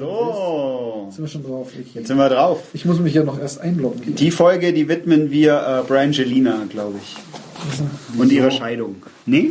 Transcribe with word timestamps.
So, 0.00 1.02
Jetzt 1.04 1.16
sind 1.16 1.24
wir 1.24 1.28
schon 1.28 1.42
drauf. 1.44 1.68
Ich, 1.78 1.94
jetzt 1.94 2.08
sind 2.08 2.16
wir 2.16 2.28
drauf. 2.30 2.62
ich 2.72 2.86
muss 2.86 2.98
mich 3.00 3.12
ja 3.12 3.22
noch 3.22 3.38
erst 3.38 3.60
einloggen. 3.60 4.14
Die 4.14 4.30
Folge, 4.30 4.72
die 4.72 4.88
widmen 4.88 5.30
wir 5.30 5.82
äh, 5.84 5.86
Brangelina, 5.86 6.62
glaube 6.70 6.94
ich. 7.02 8.18
Und 8.18 8.32
ihrer 8.32 8.50
Scheidung. 8.50 8.96
Nee? 9.26 9.50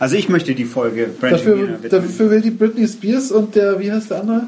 Also 0.00 0.16
ich 0.16 0.28
möchte 0.28 0.56
die 0.56 0.64
Folge 0.64 1.10
Dafür, 1.20 1.54
Brangelina 1.54 1.82
widmen. 1.84 2.02
dafür 2.02 2.30
will 2.30 2.40
die 2.40 2.50
Britney 2.50 2.88
Spears 2.88 3.30
und 3.30 3.54
der, 3.54 3.78
wie 3.78 3.92
heißt 3.92 4.10
der 4.10 4.22
andere? 4.22 4.46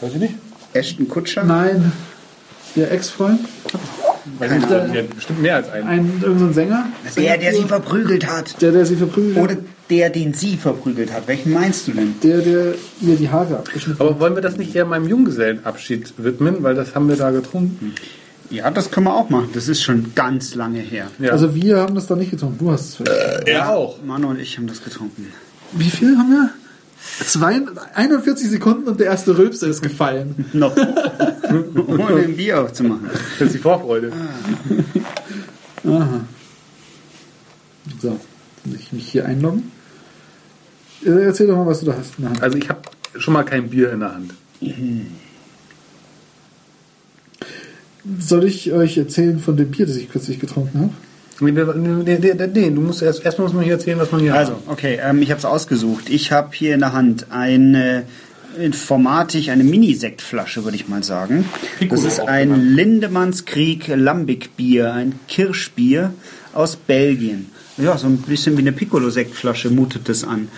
Weiß 0.00 0.14
ich 0.14 0.20
nicht. 0.20 0.34
Ashton 0.72 1.08
Kutscher? 1.08 1.44
Nein, 1.44 1.92
der 2.74 2.90
Ex-Freund. 2.90 3.40
Weiß 4.38 4.50
ich 4.52 4.58
nicht. 4.58 4.70
Der- 4.70 4.88
Die 4.88 4.98
hat 4.98 5.14
bestimmt 5.14 5.42
mehr 5.42 5.56
als 5.56 5.70
einen. 5.70 5.88
Ein 5.88 6.06
irgendein 6.22 6.38
so 6.38 6.44
ein 6.46 6.54
Sänger. 6.54 6.86
Der, 7.16 7.38
der 7.38 7.54
sie 7.54 7.62
verprügelt 7.64 8.26
hat. 8.26 8.60
Der, 8.62 8.72
der 8.72 8.86
sie 8.86 8.96
verprügelt 8.96 9.36
Oder 9.36 9.52
hat. 9.54 9.58
der, 9.90 10.10
den 10.10 10.32
sie 10.34 10.56
verprügelt 10.56 11.12
hat. 11.12 11.26
Welchen 11.28 11.52
meinst 11.52 11.86
du 11.88 11.92
denn? 11.92 12.14
Der, 12.22 12.38
der 12.38 12.74
ihr 13.00 13.16
die 13.16 13.28
Haare 13.30 13.58
abgeschnitten 13.58 14.00
Aber 14.00 14.18
wollen 14.20 14.34
wir 14.34 14.42
das 14.42 14.56
nicht 14.56 14.74
eher 14.74 14.84
meinem 14.86 15.08
Junggesellenabschied 15.08 16.14
widmen, 16.18 16.62
weil 16.62 16.74
das 16.74 16.94
haben 16.94 17.08
wir 17.08 17.16
da 17.16 17.30
getrunken. 17.30 17.94
Ja, 18.50 18.70
das 18.70 18.90
können 18.90 19.06
wir 19.06 19.14
auch 19.14 19.30
machen. 19.30 19.48
Das 19.54 19.68
ist 19.68 19.82
schon 19.82 20.12
ganz 20.14 20.54
lange 20.54 20.78
her. 20.80 21.08
Ja. 21.18 21.30
Also 21.32 21.54
wir 21.54 21.78
haben 21.78 21.94
das 21.94 22.06
da 22.06 22.14
nicht 22.16 22.30
getrunken. 22.30 22.58
Du 22.58 22.70
hast 22.72 22.88
es 22.90 22.94
vielleicht. 22.96 23.48
er 23.48 23.70
auch. 23.70 24.02
Manu 24.04 24.28
und 24.28 24.38
ich 24.38 24.56
haben 24.58 24.66
das 24.66 24.82
getrunken. 24.84 25.26
Wie 25.72 25.90
viel 25.90 26.16
haben 26.16 26.30
wir? 26.30 26.50
Zwei, 27.26 27.60
41 27.94 28.48
Sekunden 28.48 28.88
und 28.88 28.98
der 29.00 29.06
erste 29.08 29.36
Rülpser 29.36 29.66
ist 29.66 29.82
gefallen. 29.82 30.46
Noch. 30.52 30.74
Ohne 31.50 32.22
ein 32.22 32.36
Bier 32.36 32.60
aufzumachen. 32.62 33.10
Das 33.38 33.48
ist 33.48 33.54
die 33.54 33.58
Vorfreude. 33.58 34.12
Aha. 35.86 36.20
So, 38.00 38.18
muss 38.64 38.76
ich 38.80 38.92
mich 38.92 39.08
hier 39.08 39.26
einloggen? 39.26 39.70
Äh, 41.04 41.10
Erzähl 41.24 41.46
doch 41.46 41.56
mal, 41.56 41.66
was 41.66 41.80
du 41.80 41.86
da 41.86 41.96
hast 41.98 42.14
in 42.18 42.22
der 42.24 42.30
Hand. 42.30 42.42
Also 42.42 42.56
ich 42.58 42.68
habe 42.68 42.80
schon 43.18 43.34
mal 43.34 43.42
kein 43.44 43.68
Bier 43.68 43.92
in 43.92 44.00
der 44.00 44.14
Hand. 44.14 44.32
Soll 48.18 48.44
ich 48.44 48.72
euch 48.72 48.98
erzählen 48.98 49.38
von 49.38 49.56
dem 49.56 49.70
Bier, 49.70 49.86
das 49.86 49.96
ich 49.96 50.10
kürzlich 50.10 50.38
getrunken 50.38 50.78
habe? 50.80 50.90
Nee, 51.40 51.56
wir- 51.56 51.74
nee, 51.74 52.18
nee, 52.18 52.34
nee, 52.34 52.46
nee, 52.46 52.70
du 52.70 52.80
musst 52.80 53.02
erst 53.02 53.24
erstmal 53.24 53.46
muss 53.48 53.54
man 53.54 53.64
hier 53.64 53.72
erzählen, 53.74 53.98
was 53.98 54.12
man 54.12 54.20
hier 54.20 54.34
Also, 54.34 54.52
hat. 54.52 54.60
okay, 54.68 55.00
ähm, 55.02 55.20
ich 55.20 55.30
habe 55.30 55.38
es 55.38 55.44
ausgesucht. 55.44 56.08
Ich 56.08 56.30
habe 56.30 56.50
hier 56.52 56.74
in 56.74 56.80
der 56.80 56.92
Hand 56.92 57.26
eine 57.30 58.04
informatisch 58.56 59.48
eine 59.48 59.64
Mini-Sektflasche, 59.64 60.64
würde 60.64 60.76
ich 60.76 60.88
mal 60.88 61.02
sagen. 61.02 61.44
Piccolo 61.78 62.02
das 62.02 62.12
ist 62.14 62.20
ein 62.20 62.50
genannt. 62.50 62.76
Lindemanns-Krieg 62.76 63.88
Lambic-Bier, 63.88 64.92
ein 64.92 65.18
Kirschbier 65.28 66.12
aus 66.52 66.76
Belgien. 66.76 67.50
Ja, 67.76 67.98
so 67.98 68.06
ein 68.06 68.18
bisschen 68.18 68.56
wie 68.56 68.62
eine 68.62 68.72
Piccolo-Sektflasche 68.72 69.70
mutet 69.70 70.08
das 70.08 70.24
an. 70.24 70.48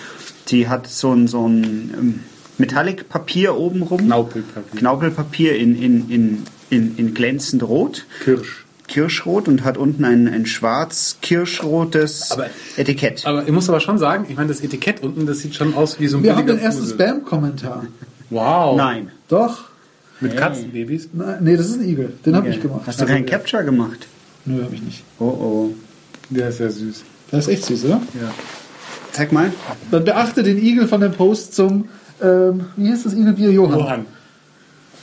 Die 0.48 0.68
hat 0.68 0.86
so 0.86 1.12
ein, 1.12 1.26
so 1.28 1.48
ein 1.48 1.94
ähm, 1.96 2.20
Metallic-Papier 2.58 3.56
obenrum. 3.56 4.00
Knaupelpapier. 4.00 4.78
Knaupelpapier 4.78 5.56
in, 5.56 5.80
in, 5.80 6.10
in, 6.10 6.42
in, 6.70 6.96
in 6.96 7.14
glänzend 7.14 7.62
rot. 7.62 8.06
Kirsch. 8.22 8.65
Kirschrot 8.88 9.48
und 9.48 9.64
hat 9.64 9.76
unten 9.76 10.04
ein, 10.04 10.28
ein 10.28 10.46
schwarz-kirschrotes 10.46 12.36
Etikett. 12.76 13.26
Aber 13.26 13.46
ich 13.46 13.52
muss 13.52 13.68
aber 13.68 13.80
schon 13.80 13.98
sagen, 13.98 14.26
ich 14.28 14.36
meine, 14.36 14.48
das 14.48 14.60
Etikett 14.60 15.02
unten, 15.02 15.26
das 15.26 15.40
sieht 15.40 15.54
schon 15.54 15.74
aus 15.74 16.00
wie 16.00 16.06
so 16.08 16.18
ein 16.18 16.22
Wir 16.22 16.36
haben 16.36 16.46
den 16.46 16.58
ersten. 16.58 16.86
Spam-Kommentar. 16.86 17.86
Wow. 18.30 18.76
Nein. 18.76 19.10
Doch. 19.28 19.64
Mit 20.20 20.36
Katzenbabys. 20.36 21.10
Nein, 21.12 21.38
nee, 21.40 21.56
das 21.56 21.66
ist 21.66 21.80
ein 21.80 21.88
Igel. 21.88 22.12
Den 22.24 22.36
habe 22.36 22.48
ich 22.48 22.60
gemacht. 22.60 22.82
Hast 22.86 23.00
du 23.00 23.06
keinen 23.06 23.26
Capture 23.26 23.64
gemacht? 23.64 24.06
Nö, 24.44 24.62
habe 24.62 24.74
ich 24.74 24.82
nicht. 24.82 25.04
Oh 25.18 25.24
oh. 25.24 25.74
Der 26.30 26.48
ist 26.48 26.60
ja 26.60 26.70
süß. 26.70 27.02
Das 27.30 27.46
ist 27.46 27.52
echt 27.52 27.64
süß, 27.64 27.84
oder? 27.84 28.00
Ja. 28.20 28.32
Zeig 29.12 29.32
mal. 29.32 29.52
Dann 29.90 30.04
beachte 30.04 30.42
den 30.42 30.58
Igel 30.58 30.88
von 30.88 31.00
dem 31.00 31.12
Post 31.12 31.54
zum, 31.54 31.88
ähm, 32.22 32.66
wie 32.76 32.90
heißt 32.90 33.06
das 33.06 33.14
Igelbier? 33.14 33.50
Johann. 33.50 33.78
Johann. 33.78 34.06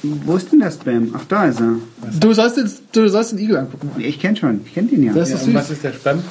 Wo 0.04 0.36
ist 0.36 0.52
denn 0.52 0.60
der 0.60 0.72
Spam? 0.72 1.12
Ach, 1.14 1.24
da 1.30 1.46
ist 1.46 1.62
er. 1.62 1.76
Du 2.20 2.34
sollst, 2.34 2.58
den, 2.58 2.70
du 2.92 3.08
sollst 3.10 3.32
den 3.32 3.40
Igel 3.40 3.56
angucken. 3.58 3.90
Ich 4.00 4.20
kenne 4.20 4.36
schon. 4.36 4.62
Ich 4.66 4.74
kenne 4.74 4.90
den 4.90 5.04
ja. 5.04 5.14
Das 5.14 5.30
Ja, 5.30 5.36
ist 5.36 5.44
und 5.44 5.54
süß. 5.54 5.56
was 5.56 5.70
ist 5.72 5.84
der 5.84 5.94
Spam? 5.94 6.22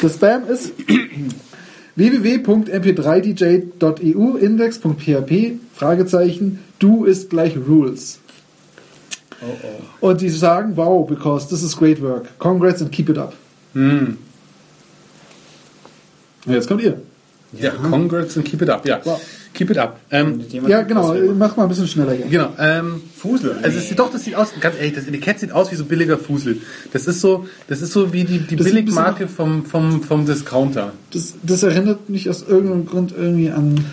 Das 0.00 0.14
Spam 0.14 0.42
ist 0.48 0.72
www.mp3dj.eu 1.96 4.36
index.php 4.36 5.58
Fragezeichen 5.74 6.60
du 6.78 7.04
ist 7.04 7.30
gleich 7.30 7.56
rules. 7.56 8.20
Und 10.00 10.20
die 10.20 10.30
sagen, 10.30 10.76
wow, 10.76 11.06
because 11.06 11.48
this 11.48 11.62
is 11.62 11.76
great 11.76 12.00
work. 12.00 12.38
Congrats 12.38 12.80
and 12.80 12.90
keep 12.90 13.08
it 13.10 13.18
up. 13.18 13.34
Hm. 13.74 14.16
Jetzt 16.46 16.68
kommt 16.68 16.82
ihr. 16.82 17.02
Ja, 17.60 17.70
congrats 17.70 18.36
and 18.36 18.44
keep 18.46 18.62
it 18.62 18.68
up. 18.70 18.86
Ja, 18.86 19.00
Wow. 19.04 19.20
keep 19.54 19.70
it 19.70 19.78
up. 19.78 19.98
Ähm, 20.10 20.40
Ja, 20.66 20.82
genau. 20.82 21.14
Mach 21.36 21.56
mal 21.56 21.64
ein 21.64 21.68
bisschen 21.68 21.86
schneller 21.88 22.12
hier. 22.12 22.26
genau. 22.26 22.52
Ähm, 22.58 23.00
Fusel. 23.16 23.56
Also 23.62 23.78
es 23.78 23.88
sieht 23.88 23.98
doch, 23.98 24.10
das 24.12 24.24
sieht 24.24 24.34
aus, 24.34 24.48
ganz 24.60 24.76
ehrlich, 24.76 24.94
das 24.94 25.06
Etikett 25.06 25.38
sieht 25.40 25.52
aus 25.52 25.70
wie 25.72 25.76
so 25.76 25.84
billiger 25.84 26.18
Fusel. 26.18 26.58
Das 26.92 27.06
ist 27.06 27.20
so, 27.20 27.46
das 27.68 27.82
ist 27.82 27.92
so 27.92 28.12
wie 28.12 28.24
die, 28.24 28.38
die 28.40 28.56
Das 28.56 28.66
Billigmarke 28.66 29.28
vom, 29.28 29.64
vom, 29.64 30.02
vom 30.02 30.26
Discounter. 30.26 30.92
Das, 31.12 31.34
das 31.42 31.62
erinnert 31.62 32.08
mich 32.08 32.28
aus 32.30 32.42
irgendeinem 32.46 32.86
Grund 32.86 33.12
irgendwie 33.16 33.50
an. 33.50 33.84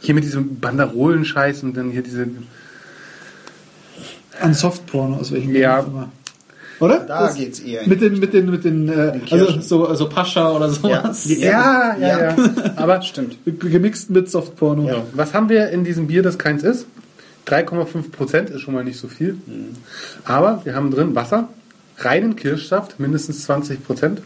Hier 0.00 0.14
mit 0.14 0.24
diesem 0.24 0.58
Banderolen-Scheiß 0.60 1.62
und 1.62 1.76
dann 1.76 1.90
hier 1.90 2.02
diese. 2.02 2.26
an 4.40 4.54
Softporno 4.54 5.16
aus 5.16 5.30
welchem 5.32 5.54
Ja. 5.54 5.80
Grund 5.80 5.92
immer. 5.92 6.12
Oder? 6.80 7.00
Da 7.00 7.26
Das- 7.26 7.36
geht's 7.36 7.60
eher. 7.60 7.86
Mit 7.86 8.00
den, 8.00 8.18
mit 8.18 8.32
den, 8.32 8.50
mit 8.50 8.64
den, 8.64 8.88
äh, 8.88 8.92
also 8.92 9.20
Kirschen. 9.26 9.62
so, 9.62 9.86
also 9.86 10.08
Pascha 10.08 10.50
oder 10.50 10.70
sowas. 10.70 11.26
Ja, 11.28 11.96
ja, 11.98 12.34
ja. 12.34 12.36
Aber 12.76 13.02
Stimmt. 13.02 13.36
Gemixt 13.44 14.10
mit 14.10 14.30
Softporno. 14.30 14.88
Ja. 14.88 15.02
Was 15.12 15.34
haben 15.34 15.48
wir 15.50 15.68
in 15.70 15.84
diesem 15.84 16.06
Bier, 16.06 16.22
das 16.22 16.38
keins 16.38 16.62
ist? 16.62 16.86
3,5 17.46 18.10
Prozent 18.12 18.50
ist 18.50 18.60
schon 18.62 18.74
mal 18.74 18.84
nicht 18.84 18.98
so 18.98 19.08
viel. 19.08 19.36
Aber 20.24 20.60
wir 20.64 20.74
haben 20.74 20.90
drin 20.90 21.14
Wasser, 21.14 21.48
reinen 21.98 22.36
Kirschsaft, 22.36 22.98
mindestens 23.00 23.42
20 23.44 23.84
Prozent, 23.84 24.22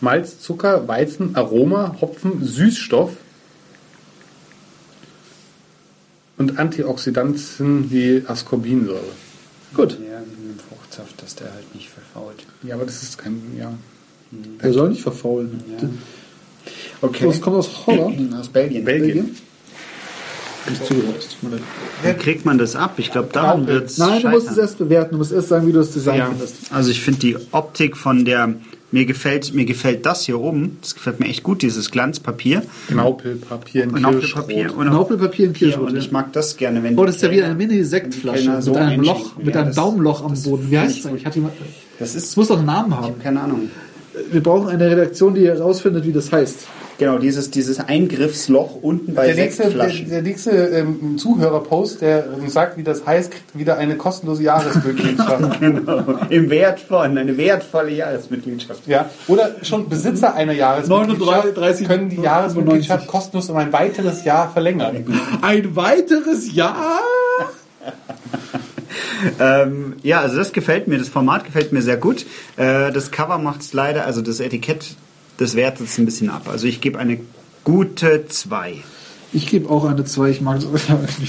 Malz, 0.00 0.40
Zucker, 0.40 0.86
Weizen, 0.86 1.34
Aroma, 1.36 1.96
Hopfen, 2.00 2.44
Süßstoff 2.44 3.10
und 6.36 6.58
Antioxidantien 6.58 7.90
wie 7.90 8.24
Ascorbinsäure. 8.26 9.00
Gut. 9.74 9.92
Ja, 9.92 10.18
dem 10.20 10.53
Fruchtsaft, 10.84 11.22
dass 11.22 11.34
der 11.36 11.52
halt 11.52 11.74
nicht 11.74 11.88
verfault. 11.88 12.44
Ja, 12.62 12.74
aber 12.74 12.84
das 12.84 13.02
ist 13.02 13.18
kein, 13.18 13.40
ja. 13.58 13.72
Der 14.62 14.72
soll 14.72 14.90
nicht 14.90 15.02
verfaulen. 15.02 15.62
Ja. 15.80 15.88
Okay. 17.00 17.26
Das 17.26 17.40
kommt 17.40 17.56
aus 17.56 17.86
Holland. 17.86 18.34
Aus 18.40 18.48
Belgien. 18.48 18.84
Belgien. 18.84 19.36
Nicht 20.68 20.86
zugehört. 20.86 21.36
Wie 22.02 22.12
kriegt 22.14 22.44
man 22.46 22.56
das 22.56 22.74
ab? 22.74 22.94
Ich 22.96 23.12
glaube, 23.12 23.28
Knaupel. 23.28 23.66
wird 23.66 23.90
es 23.90 23.98
Nein, 23.98 24.22
du 24.22 24.28
musst 24.30 24.50
es 24.50 24.56
erst 24.56 24.78
bewerten. 24.78 25.12
Du 25.12 25.18
musst 25.18 25.32
erst 25.32 25.48
sagen, 25.48 25.66
wie 25.66 25.72
du 25.72 25.78
das 25.78 25.90
Design 25.92 26.18
Ja. 26.18 26.26
findest. 26.28 26.72
Also 26.72 26.90
ich 26.90 27.00
finde 27.02 27.20
die 27.20 27.36
Optik 27.52 27.96
von 27.96 28.24
der... 28.24 28.54
Mir 28.94 29.06
gefällt, 29.06 29.52
mir 29.54 29.64
gefällt 29.64 30.06
das 30.06 30.24
hier 30.24 30.38
oben. 30.38 30.78
Das 30.80 30.94
gefällt 30.94 31.18
mir 31.18 31.26
echt 31.26 31.42
gut, 31.42 31.62
dieses 31.62 31.90
Glanzpapier. 31.90 32.62
Knaupelpapier 32.86 33.82
in 33.82 33.92
Knaupelpapier 33.92 34.56
Kirschrot. 34.56 34.76
und 34.78 34.86
auch 34.88 34.92
Naupelpapier 34.92 35.48
und 35.48 35.56
hier. 35.56 35.68
Kirschrot. 35.70 35.88
Und 35.88 35.94
ja. 35.96 36.00
ich 36.00 36.12
mag 36.12 36.32
das 36.32 36.56
gerne, 36.56 36.80
wenn 36.84 36.96
Oh, 36.96 37.04
das 37.04 37.16
ist 37.16 37.22
ja 37.22 37.30
wie 37.32 37.42
eine 37.42 37.56
Mini-Sektflasche 37.56 38.62
so 38.62 38.70
mit 38.74 38.80
einem. 38.82 39.02
Loch, 39.02 39.36
mit 39.36 39.48
Ja, 39.48 39.62
einem 39.62 39.66
das- 39.70 39.76
Daumenloch 39.76 40.22
am 40.24 40.30
das 40.30 40.44
Boden. 40.44 40.70
Wie 40.70 40.78
heißt 40.78 40.96
ich 40.96 41.02
das 41.02 41.10
eigentlich? 41.10 41.26
Hat 41.26 41.34
jemand, 41.34 41.54
Das 41.98 42.12
das 42.14 42.22
ist... 42.22 42.36
muss 42.36 42.46
doch 42.46 42.56
einen 42.58 42.66
Namen 42.66 42.96
haben. 42.96 43.14
Keine 43.20 43.40
Ahnung. 43.40 43.68
Wir 44.30 44.40
brauchen 44.40 44.68
eine 44.68 44.88
Redaktion, 44.88 45.34
die 45.34 45.44
herausfindet, 45.48 46.06
wie 46.06 46.12
das 46.12 46.30
heißt. 46.30 46.66
Genau, 46.98 47.18
dieses, 47.18 47.50
dieses 47.50 47.80
Eingriffsloch 47.80 48.76
unten 48.80 49.14
bei 49.14 49.26
Der 49.26 49.34
nächste, 49.34 49.70
der, 49.70 49.88
der 49.88 50.22
nächste 50.22 50.50
ähm, 50.50 51.18
Zuhörerpost, 51.18 52.00
der 52.00 52.32
uns 52.32 52.52
sagt, 52.52 52.76
wie 52.76 52.84
das 52.84 53.04
heißt, 53.04 53.32
kriegt 53.32 53.58
wieder 53.58 53.78
eine 53.78 53.96
kostenlose 53.96 54.42
Jahresmitgliedschaft. 54.42 55.60
Genau. 55.64 56.18
Im 56.30 56.50
Wert 56.50 56.80
von, 56.80 57.16
eine 57.16 57.36
wertvolle 57.36 57.92
Jahresmitgliedschaft. 57.92 58.86
ja. 58.86 59.10
Oder 59.28 59.56
schon 59.62 59.88
Besitzer 59.88 60.34
einer 60.34 60.52
Jahresmitgliedschaft 60.52 61.56
39, 61.56 61.86
können 61.88 62.08
die 62.08 62.16
95. 62.16 62.24
Jahresmitgliedschaft 62.24 63.06
kostenlos 63.06 63.50
um 63.50 63.56
ein 63.56 63.72
weiteres 63.72 64.24
Jahr 64.24 64.50
verlängern. 64.52 65.04
Ein 65.42 65.76
weiteres 65.76 66.52
Jahr? 66.54 67.00
Ähm, 69.40 69.96
ja, 70.02 70.20
also 70.20 70.36
das 70.36 70.52
gefällt 70.52 70.88
mir, 70.88 70.98
das 70.98 71.08
Format 71.08 71.44
gefällt 71.44 71.72
mir 71.72 71.82
sehr 71.82 71.96
gut. 71.96 72.26
Äh, 72.56 72.92
das 72.92 73.10
Cover 73.10 73.38
macht 73.38 73.62
es 73.62 73.72
leider, 73.72 74.04
also 74.04 74.22
das 74.22 74.40
Etikett, 74.40 74.96
das 75.36 75.54
wertet 75.54 75.88
es 75.88 75.98
ein 75.98 76.04
bisschen 76.04 76.30
ab. 76.30 76.48
Also 76.48 76.66
ich 76.66 76.80
gebe 76.80 76.98
eine 76.98 77.20
gute 77.64 78.26
2. 78.28 78.76
Ich 79.32 79.48
gebe 79.48 79.68
auch 79.68 79.84
eine 79.84 80.04
2. 80.04 80.30
Ich 80.30 80.40
mag 80.40 80.60
das 80.60 80.64
irgendwie. 80.88 81.28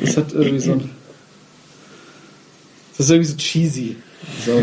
Das 0.00 0.16
hat 0.16 0.32
irgendwie 0.32 0.60
so 0.60 0.72
ein. 0.72 0.90
Das 2.96 3.06
ist 3.06 3.10
irgendwie 3.10 3.30
so 3.30 3.36
cheesy. 3.36 3.96
So. 4.44 4.62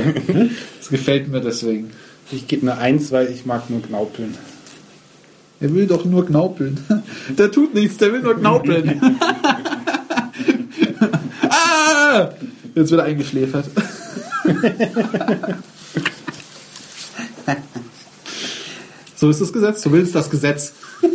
Das 0.79 0.89
gefällt 0.89 1.27
mir 1.27 1.41
deswegen. 1.41 1.91
Ich 2.31 2.47
gebe 2.47 2.69
eine 2.69 2.79
1, 2.79 3.12
weil 3.12 3.31
ich 3.31 3.45
mag 3.45 3.69
nur 3.69 3.81
Knaupeln. 3.81 4.35
Er 5.59 5.73
will 5.73 5.88
doch 5.88 6.06
nur 6.06 6.25
knaupeln. 6.25 6.77
Der 7.30 7.51
tut 7.51 7.73
nichts, 7.73 7.97
der 7.97 8.13
will 8.13 8.21
nur 8.21 8.35
knaupeln. 8.38 9.01
ah! 11.50 12.30
Jetzt 12.75 12.91
wird 12.91 13.01
er 13.01 13.06
eingeschläfert. 13.06 13.65
So 19.17 19.29
ist 19.29 19.41
das 19.41 19.51
Gesetz. 19.51 19.81
Du 19.81 19.91
willst 19.91 20.15
das 20.15 20.29
Gesetz. 20.29 20.73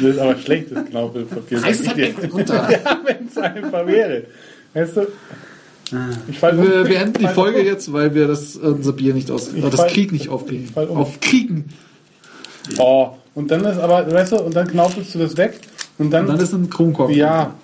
Das 0.00 0.10
ist 0.14 0.18
aber 0.20 0.38
schlechtes 0.38 0.78
Knaupelpapier. 0.90 1.60
Reiß 1.62 1.80
es 1.80 1.88
halt 1.88 2.32
runter. 2.32 2.70
Ja, 2.70 3.00
wenn 3.04 3.26
es 3.28 3.36
einfach 3.36 3.84
wäre. 3.86 4.24
Weißt 4.72 4.96
du? 4.96 5.06
Ich 6.28 6.38
fall 6.38 6.56
um. 6.56 6.64
Wir 6.70 6.84
beenden 6.84 7.14
die 7.18 7.26
Folge 7.26 7.60
um. 7.60 7.66
jetzt, 7.66 7.92
weil 7.92 8.14
wir 8.14 8.28
das 8.28 8.54
unser 8.56 8.92
Bier 8.92 9.12
nicht 9.14 9.28
aus, 9.30 9.52
Ich 9.52 9.60
das 9.64 9.74
fall- 9.74 9.90
Krieg 9.90 10.12
nicht 10.12 10.28
aufkriegen. 10.28 10.70
um. 10.74 10.98
Aufkriegen. 10.98 11.64
Oh, 12.76 13.08
und 13.34 13.50
dann 13.50 13.64
ist 13.64 13.78
aber, 13.78 14.08
weißt 14.12 14.32
du, 14.32 14.36
und 14.42 14.54
dann 14.54 14.68
knaupelst 14.68 15.14
du 15.14 15.18
das 15.18 15.36
weg. 15.36 15.58
Und 15.96 16.10
dann, 16.12 16.26
Und 16.28 16.36
dann 16.36 16.44
ist 16.44 16.52
ein 16.52 16.70
Kronkorken. 16.70 17.16
ja, 17.16 17.54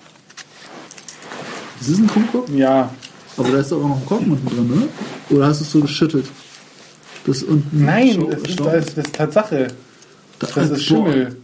Das 1.79 1.87
ist 1.87 1.99
ein 1.99 2.07
Kronkorken? 2.07 2.57
ja. 2.57 2.89
Aber 3.37 3.49
da 3.49 3.59
ist 3.59 3.71
doch 3.71 3.77
auch 3.83 3.87
noch 3.89 3.97
ein 4.01 4.05
Korken 4.05 4.31
unten 4.31 4.47
drin, 4.47 4.71
oder? 5.29 5.37
Oder 5.37 5.47
hast 5.47 5.59
du 5.61 5.63
es 5.65 5.71
so 5.71 5.79
geschüttelt? 5.81 6.25
Das 7.25 7.43
unten. 7.43 7.85
Nein, 7.85 8.13
so- 8.13 8.29
das 8.29 8.41
ist, 8.41 8.59
das 8.59 8.75
ist, 8.87 8.97
das 8.97 9.05
ist 9.05 9.15
Tatsache. 9.15 9.67
da, 10.39 10.47
Das 10.55 10.69
ist 10.69 10.83
Schimmel. 10.83 11.35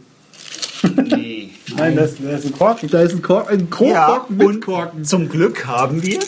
Nee. 0.96 1.50
Nein, 1.78 1.96
das, 1.96 2.12
das 2.22 2.40
ist 2.44 2.46
ein 2.48 2.58
Korken. 2.58 2.90
Da 2.90 3.02
ist 3.02 3.14
ein, 3.14 3.22
Kork, 3.22 3.50
ein 3.52 3.70
Kronkorken 3.70 4.38
und 4.42 4.48
mit 4.56 4.62
Korken. 4.66 5.06
Zum 5.06 5.30
Glück 5.30 5.66
haben 5.66 6.04
wir. 6.04 6.20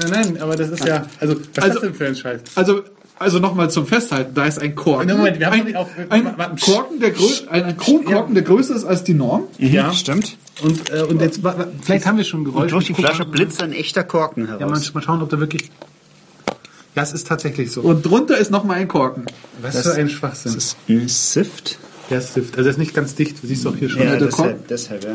Nein, 0.00 0.10
nein, 0.10 0.42
aber 0.42 0.56
das 0.56 0.70
ist 0.70 0.84
ja, 0.84 1.06
also, 1.20 1.34
was 1.36 1.40
ist 1.46 1.58
Also- 1.62 1.72
das 1.74 1.82
denn 1.82 1.94
für 1.94 2.06
ein 2.06 2.16
Scheiß? 2.16 2.40
Also, 2.54 2.82
also 3.18 3.38
nochmal 3.38 3.70
zum 3.70 3.86
Festhalten, 3.86 4.34
da 4.34 4.44
ist 4.46 4.58
ein 4.60 4.74
Korken. 4.74 5.08
Moment, 5.16 5.38
wir 5.38 5.46
haben 5.46 5.66
ein, 5.66 5.76
auf- 5.76 5.88
ein 6.08 6.24
warte, 6.36 6.56
Korken, 6.64 7.00
der 7.00 7.14
grö- 7.14 7.46
ein, 7.48 7.64
ein 7.64 7.76
Kronkorken, 7.76 8.34
der 8.34 8.42
größer 8.42 8.74
ist 8.74 8.84
als 8.84 9.04
die 9.04 9.14
Norm. 9.14 9.44
Ja, 9.58 9.92
Stimmt. 9.92 10.36
und, 10.62 10.90
äh, 10.90 11.02
und 11.02 11.20
jetzt, 11.20 11.40
vielleicht 11.82 12.06
haben 12.06 12.18
wir 12.18 12.24
schon 12.24 12.44
Geräusche. 12.44 12.62
Und 12.64 12.72
durch 12.72 12.86
die 12.86 12.94
Flasche 12.94 13.24
blitzt 13.24 13.62
ein 13.62 13.72
echter 13.72 14.02
Korken 14.04 14.46
Ja, 14.46 14.52
mal, 14.54 14.60
heraus. 14.60 14.92
mal 14.94 15.02
schauen, 15.02 15.22
ob 15.22 15.30
da 15.30 15.38
wirklich. 15.40 15.70
Ja, 16.96 17.02
es 17.02 17.12
ist 17.12 17.26
tatsächlich 17.26 17.70
so. 17.70 17.82
Und 17.82 18.06
drunter 18.06 18.38
ist 18.38 18.50
nochmal 18.50 18.78
ein 18.78 18.88
Korken. 18.88 19.26
Was 19.60 19.82
für 19.82 19.94
ein 19.94 20.08
Schwachsinn. 20.08 20.54
das 20.54 20.64
ist 20.64 20.76
ein 20.88 21.06
Sift. 21.08 21.78
Der 22.08 22.18
ist 22.18 22.30
Stift. 22.30 22.56
Also, 22.56 22.68
er 22.68 22.70
ist 22.70 22.78
nicht 22.78 22.94
ganz 22.94 23.14
dicht. 23.16 23.42
Du 23.42 23.46
siehst 23.48 23.64
doch 23.64 23.74
hier 23.74 23.88
schon. 23.88 24.02
Ja, 24.02 24.16
der 24.16 24.26
deshalb, 24.28 24.68
deshalb, 24.68 25.04
ja. 25.04 25.10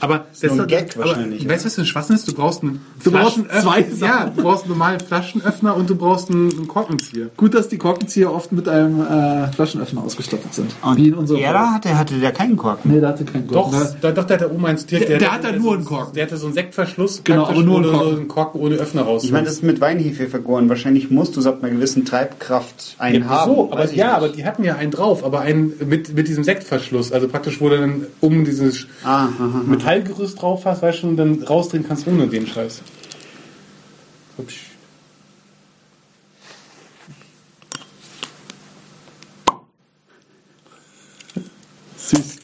Aber 0.00 0.24
nur 0.42 0.52
ein 0.52 0.58
das- 0.58 0.66
Gag 0.68 0.96
aber 0.96 1.04
wahrscheinlich, 1.06 1.46
Weißt 1.46 1.64
du, 1.64 1.66
was 1.66 1.74
für 1.74 1.80
ein 1.82 1.86
Schwachsinn 1.86 2.16
ist? 2.16 2.26
Du 2.28 2.32
brauchst 2.34 2.62
einen 2.62 2.80
Du 3.04 3.10
brauchst 3.10 3.38
zwei 3.60 3.80
Ja, 3.80 3.86
Sachen. 3.94 4.36
du 4.36 4.42
brauchst 4.42 4.62
einen 4.64 4.70
normalen 4.72 5.00
Flaschenöffner 5.00 5.76
und 5.76 5.90
du 5.90 5.94
brauchst 5.96 6.30
einen, 6.30 6.50
einen 6.50 6.66
Korkenzieher. 6.68 7.26
Gut, 7.36 7.52
dass 7.54 7.68
die 7.68 7.76
Korkenzieher 7.76 8.32
oft 8.32 8.52
mit 8.52 8.68
einem 8.68 9.00
äh, 9.02 9.52
Flaschenöffner 9.52 10.02
ausgestattet 10.02 10.54
sind. 10.54 10.70
Und 10.82 10.96
Wie 10.96 11.08
in 11.08 11.14
unserem 11.14 11.40
er 11.42 11.52
da 11.52 11.72
hatte, 11.74 11.98
hatte 11.98 12.14
der 12.18 12.32
keinen 12.32 12.56
Korken. 12.56 12.90
Nee, 12.94 13.00
da 13.00 13.08
hatte 13.08 13.24
keinen 13.24 13.46
Doch, 13.46 13.70
Korken. 13.70 13.88
da, 14.00 14.10
doch, 14.12 14.24
der 14.24 14.38
hat 14.38 14.42
da 14.46 14.50
oben 14.50 14.64
eins 14.64 14.86
direkt. 14.86 15.10
Der- 15.10 15.18
der 15.18 15.32
hatte 15.32 15.48
hat 15.48 15.54
da 15.54 15.58
nur 15.58 15.74
einen 15.74 15.84
Korken. 15.84 16.14
Der 16.14 16.24
hatte 16.24 16.38
so 16.38 16.46
einen 16.46 16.54
Sektverschluss, 16.54 17.20
Genau, 17.24 17.44
aber 17.44 17.62
nur 17.62 17.76
einen 17.76 17.82
du 17.84 17.90
Korken. 17.90 18.10
so 18.10 18.16
einen 18.16 18.28
Korken 18.28 18.60
ohne 18.62 18.74
Öffner 18.76 19.02
raus. 19.02 19.24
Ich 19.24 19.32
meine, 19.32 19.44
das 19.44 19.54
ist 19.56 19.62
mit 19.62 19.80
Weinhefe 19.82 20.28
vergoren. 20.28 20.68
Wahrscheinlich 20.70 21.10
musst 21.10 21.36
du 21.36 21.40
es 21.40 21.46
ab 21.46 21.58
einer 21.62 21.70
gewissen 21.74 22.06
Treibkraft 22.06 22.96
einen 22.98 23.24
ja, 23.24 23.28
haben. 23.28 23.54
so, 23.54 23.68
aber 23.72 23.84
ja, 23.84 23.90
nicht. 23.90 24.04
aber 24.04 24.28
die 24.30 24.44
hatten 24.46 24.64
ja 24.64 24.76
einen 24.76 24.90
drauf, 24.90 25.22
aber 25.24 25.40
einen 25.40 25.74
mit, 25.86 26.14
mit 26.14 26.29
diesem 26.30 26.44
Sektverschluss. 26.44 27.12
Also 27.12 27.28
praktisch, 27.28 27.60
wo 27.60 27.68
du 27.68 27.78
dann 27.78 28.06
um 28.20 28.44
dieses 28.44 28.86
Ah, 29.02 29.26
aha, 29.26 29.32
aha. 29.38 29.62
Metallgerüst 29.66 30.40
drauf 30.40 30.64
hast, 30.64 30.82
weißt 30.82 31.02
du, 31.02 31.08
und 31.08 31.16
dann 31.16 31.42
rausdrehen 31.42 31.86
kannst 31.86 32.06
ohne 32.06 32.26
den 32.28 32.46
Scheiß. 32.46 32.82
Hübsch. 34.36 34.70
Süß. 41.96 42.36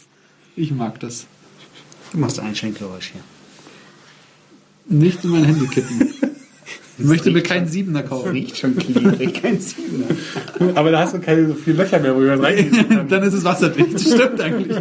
Ich 0.56 0.71
mag 0.73 1.00
das. 1.00 1.27
Du 2.12 2.19
machst 2.19 2.39
ein 2.41 2.55
Schenkgeräusch 2.55 3.12
hier. 3.12 3.23
Nicht 4.89 5.25
in 5.25 5.31
mein 5.31 5.44
Handy 5.44 5.67
kippen. 5.67 6.12
Ich 6.98 7.04
möchte 7.04 7.31
mir 7.31 7.43
keinen 7.43 7.66
Siebener 7.66 8.02
kaufen. 8.02 8.31
Riecht 8.31 8.56
schon 8.56 8.76
klebrig, 8.76 9.34
kein 9.43 9.60
Siebener. 9.60 10.06
Aber 10.75 10.90
da 10.90 11.00
hast 11.00 11.14
du 11.14 11.19
keine 11.19 11.48
so 11.48 11.54
viele 11.54 11.76
Löcher 11.76 11.98
mehr, 11.98 12.16
wo 12.16 12.20
man 12.20 12.40
reingehen 12.40 12.88
kann. 12.88 13.08
Dann 13.08 13.22
ist 13.22 13.34
es 13.34 13.44
wasserdicht. 13.44 14.00
Stimmt 14.00 14.40
eigentlich. 14.40 14.76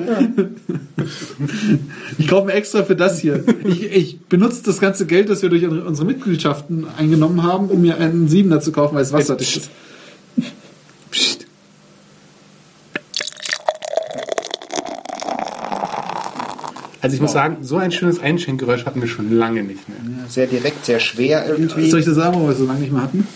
Ich 2.17 2.27
kaufe 2.27 2.47
mir 2.47 2.53
extra 2.53 2.83
für 2.83 2.95
das 2.95 3.19
hier. 3.19 3.44
Ich, 3.65 3.83
ich 3.83 4.19
benutze 4.21 4.63
das 4.63 4.79
ganze 4.79 5.06
Geld, 5.06 5.29
das 5.29 5.41
wir 5.41 5.50
durch 5.50 5.67
unsere 5.67 6.07
Mitgliedschaften 6.07 6.85
eingenommen 6.97 7.44
haben, 7.44 7.67
um 7.67 7.81
mir 7.81 7.97
einen 7.97 8.29
Siebener 8.29 8.62
zu 8.62 8.71
kaufen, 8.71 8.95
weil 8.95 9.03
es 9.03 9.12
wasserdicht 9.12 9.57
ist. 9.57 9.69
Also 17.06 17.16
ich 17.18 17.22
muss 17.22 17.34
sagen, 17.34 17.57
so 17.62 17.78
ein 17.78 17.92
schönes 17.92 18.19
Einschenkgeräusch 18.19 18.84
hatten 18.88 19.00
wir 19.00 19.07
schon 19.07 19.31
lange 19.31 19.62
nicht 19.63 19.88
mehr. 19.88 19.98
Ja, 20.24 20.28
Sehr 20.28 20.48
direkt, 20.48 20.86
sehr 20.86 21.00
schwer 21.00 21.46
irgendwie. 21.48 21.88
Soll 21.90 22.00
ich 22.00 22.06
das 22.07 22.16
sagen, 22.16 22.36
weil 22.38 22.44
wir 22.48 22.50
es 22.54 22.57
so 22.57 22.66
lange 22.66 22.80
nicht 22.80 22.92
mehr 22.92 23.04
hatten? 23.04 23.28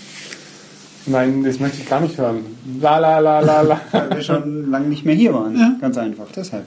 Nein, 1.06 1.44
das 1.44 1.60
möchte 1.60 1.77
ich 1.81 1.88
gar 1.88 2.00
nicht 2.01 2.18
hören. 2.18 2.38
La 2.81 2.98
la 2.98 3.19
la 3.19 3.39
la 3.42 3.62
la. 3.62 3.80
weil 3.92 4.10
wir 4.16 4.21
schon 4.24 4.71
lange 4.71 4.88
nicht 4.88 5.06
mehr 5.06 5.13
hier 5.13 5.33
waren. 5.36 5.56
Ja. 5.56 5.75
Ganz 5.80 5.98
einfach, 6.00 6.25
deshalb. 6.36 6.66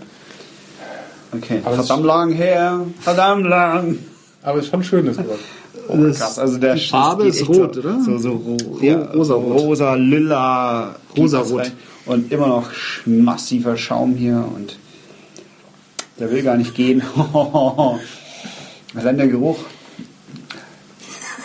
Okay, 1.32 1.60
Aber 1.64 1.72
es- 1.78 1.86
verdammt 1.86 2.06
lang 2.06 2.30
her, 2.32 2.80
verdammt 3.00 3.46
lang. 3.46 3.98
Aber 4.44 4.58
es 4.58 4.66
ist 4.66 4.70
schon 4.70 4.84
schön, 4.84 5.06
das 5.06 5.16
Wort. 5.18 5.40
Oh, 5.88 5.96
Das- 5.96 6.18
krass, 6.20 6.38
also 6.38 6.58
der 6.58 6.74
die 6.76 6.86
Farbe 6.86 7.26
ist 7.26 7.48
rot, 7.48 7.74
so, 7.74 7.80
oder? 7.80 8.00
So, 8.00 8.18
so 8.18 8.30
ro 8.32 8.56
ja, 8.80 9.02
rosarot. 9.12 9.60
rosa, 9.60 9.94
lila, 9.94 10.94
Rosarot. 11.18 11.48
geht 11.48 11.58
das 11.58 11.66
rein. 11.66 11.72
Und 12.06 12.32
immer 12.32 12.46
noch 12.46 12.70
massiver 13.06 13.76
Schaum 13.76 14.14
hier 14.14 14.44
und 14.56 14.76
der 16.18 16.30
will 16.30 16.42
gar 16.42 16.56
nicht 16.56 16.74
gehen. 16.74 17.02
Allein 18.94 19.16
der 19.16 19.28
Geruch. 19.28 19.58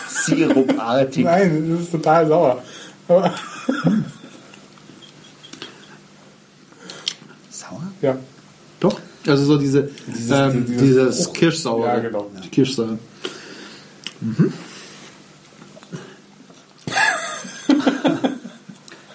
Sirupartig. 0.10 1.24
Nein, 1.26 1.72
das 1.72 1.82
ist 1.86 1.92
total 1.92 2.28
sauer. 2.28 2.62
Sauer? 7.50 7.84
ja. 8.02 8.18
Doch. 8.80 9.00
Also 9.26 9.46
so 9.46 9.58
diese, 9.58 9.90
Dieses- 10.08 10.32
ähm, 10.32 10.66
dieses- 10.68 10.82
dieses 11.18 11.34
Kirschsauer. 11.34 11.88
Ja, 11.88 12.00
genau. 12.00 12.30
Die 12.44 12.50
Kirschsauer. 12.50 12.98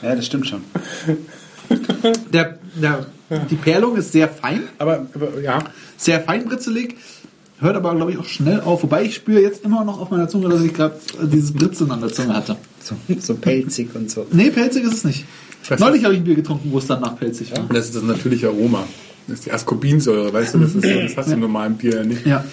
Ja, 0.02 0.16
das 0.16 0.26
stimmt 0.26 0.46
schon. 0.48 0.64
Der, 2.32 2.58
der, 2.74 3.06
die 3.50 3.54
Perlung 3.56 3.96
ist 3.96 4.12
sehr 4.12 4.28
fein, 4.28 4.64
Aber, 4.78 5.06
aber 5.14 5.40
ja, 5.40 5.60
sehr 5.96 6.20
feinbritzelig, 6.20 6.96
hört 7.60 7.76
aber, 7.76 7.94
glaube 7.94 8.12
ich, 8.12 8.18
auch 8.18 8.24
schnell 8.24 8.60
auf. 8.60 8.82
Wobei 8.82 9.04
ich 9.04 9.14
spüre 9.14 9.40
jetzt 9.40 9.64
immer 9.64 9.84
noch 9.84 10.00
auf 10.00 10.10
meiner 10.10 10.28
Zunge, 10.28 10.48
dass 10.48 10.62
ich 10.62 10.74
gerade 10.74 10.94
dieses 11.22 11.52
Britzen 11.52 11.90
an 11.90 12.00
der 12.00 12.12
Zunge 12.12 12.34
hatte. 12.34 12.56
So, 12.82 12.96
so 13.20 13.34
pelzig 13.34 13.88
und 13.94 14.10
so. 14.10 14.26
Nee, 14.32 14.50
pelzig 14.50 14.84
ist 14.84 14.94
es 14.94 15.04
nicht. 15.04 15.24
Was 15.68 15.78
Neulich 15.78 16.02
habe 16.04 16.14
ich 16.14 16.20
ein 16.20 16.24
Bier 16.24 16.34
getrunken, 16.34 16.72
wo 16.72 16.78
es 16.78 16.86
danach 16.88 17.16
pelzig 17.16 17.52
war. 17.56 17.64
das 17.72 17.86
ist 17.86 17.94
das 17.94 18.02
natürliche 18.02 18.48
Aroma. 18.48 18.84
Das 19.28 19.38
ist 19.38 19.46
die 19.46 19.52
Ascorbinsäure, 19.52 20.32
weißt 20.32 20.54
du, 20.54 20.58
das, 20.58 20.74
ist 20.74 20.84
so, 20.84 21.00
das 21.00 21.16
hast 21.16 21.28
du 21.28 21.34
im 21.34 21.40
normalen 21.40 21.76
Bier 21.76 21.98
ja 21.98 22.02
nicht. 22.04 22.26
Ja. 22.26 22.44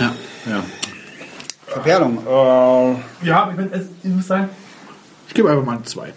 Ja. 0.00 0.14
Ja. 0.50 0.64
Verperlung. 1.68 2.18
Ja, 3.22 3.42
aber 3.44 3.52
ich, 3.52 3.56
mein, 3.56 3.70
ich 4.02 4.10
muss 4.10 4.26
sagen, 4.26 4.48
Ich 5.28 5.34
gebe 5.34 5.48
einfach 5.50 5.64
mal 5.64 5.76
ein 5.76 5.84
2. 5.84 6.12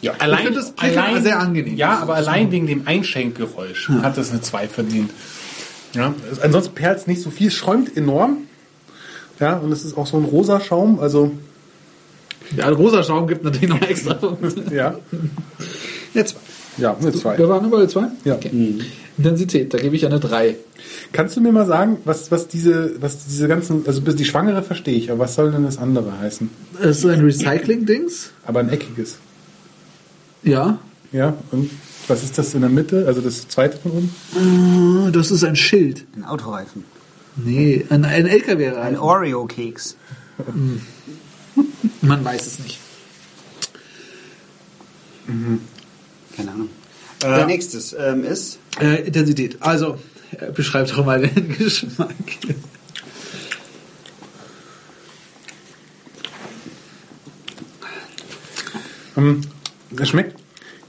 ja. 0.00 0.12
allein, 0.18 0.38
Ich 0.38 0.44
finde 0.46 0.60
das 0.60 0.72
Bier 0.72 1.20
sehr 1.22 1.38
angenehm. 1.38 1.76
Ja, 1.76 1.98
aber 1.98 2.14
allein 2.14 2.50
wegen 2.52 2.66
dem 2.66 2.86
Einschenkgeräusch 2.86 3.88
hat 4.02 4.16
das 4.16 4.30
eine 4.30 4.40
2 4.40 4.68
verdient. 4.68 5.10
Ja, 5.94 6.14
ansonsten 6.42 6.74
perlt 6.74 6.98
es 6.98 7.06
nicht 7.06 7.22
so 7.22 7.30
viel, 7.30 7.50
schäumt 7.50 7.96
enorm. 7.96 8.38
Ja, 9.40 9.56
und 9.56 9.72
es 9.72 9.84
ist 9.84 9.96
auch 9.96 10.06
so 10.06 10.16
ein 10.16 10.24
rosa 10.24 10.60
Schaum, 10.60 11.00
also 11.00 11.32
Ja, 12.56 12.66
ein 12.66 12.74
rosa 12.74 13.02
Schaum 13.02 13.26
gibt 13.26 13.44
natürlich 13.44 13.68
noch 13.68 13.82
extra. 13.82 14.18
ja. 14.70 14.94
Jetzt. 16.14 16.36
Ja, 16.76 16.96
eine 16.96 17.12
2. 17.12 17.38
Wir 17.38 17.48
waren 17.48 17.66
überall 17.66 17.88
2? 17.88 18.02
Ja. 18.24 18.34
Okay. 18.34 18.80
Intensität, 19.16 19.74
da 19.74 19.78
gebe 19.78 19.96
ich 19.96 20.06
eine 20.06 20.20
3. 20.20 20.56
Kannst 21.12 21.36
du 21.36 21.40
mir 21.40 21.50
mal 21.50 21.66
sagen, 21.66 21.98
was, 22.04 22.30
was 22.30 22.46
diese, 22.46 22.92
was 23.00 23.26
diese 23.26 23.48
ganzen, 23.48 23.84
also 23.86 24.00
bis 24.00 24.14
die 24.14 24.24
Schwangere 24.24 24.62
verstehe 24.62 24.94
ich, 24.94 25.10
aber 25.10 25.20
was 25.20 25.34
soll 25.34 25.50
denn 25.50 25.64
das 25.64 25.78
andere 25.78 26.18
heißen? 26.20 26.48
Es 26.80 26.98
ist 26.98 27.06
ein 27.06 27.24
Recycling-Dings. 27.24 28.30
Aber 28.46 28.60
ein 28.60 28.68
eckiges. 28.68 29.18
Ja. 30.42 30.78
Ja, 31.12 31.36
und 31.52 31.70
was 32.06 32.22
ist 32.22 32.36
das 32.38 32.54
in 32.54 32.60
der 32.60 32.70
Mitte? 32.70 33.06
Also 33.06 33.20
das 33.20 33.48
zweite 33.48 33.78
von 33.78 33.90
oben? 33.92 34.14
Ah, 35.06 35.10
Das 35.10 35.30
ist 35.30 35.42
ein 35.44 35.56
Schild. 35.56 36.04
Ein 36.16 36.24
Autoreifen. 36.24 36.84
Nee, 37.36 37.84
ein, 37.88 38.04
ein 38.04 38.24
Ein 38.24 38.26
LKW-Reifen. 38.26 38.98
Oreo-Keks. 38.98 39.96
Man 42.02 42.24
weiß 42.24 42.46
es 42.46 42.58
nicht. 42.58 42.78
Keine 46.36 46.50
Ahnung. 46.52 46.68
Äh, 47.22 47.30
Ja. 47.40 47.46
Nächstes 47.46 47.94
ähm, 47.98 48.24
ist 48.24 48.58
Äh, 48.80 49.06
Intensität. 49.06 49.56
Also, 49.60 49.98
äh, 50.32 50.50
beschreibt 50.52 50.90
doch 50.90 51.04
mal 51.04 51.20
den 51.20 51.48
Geschmack. 51.58 52.14
Das 59.98 60.08
schmeckt. 60.08 60.38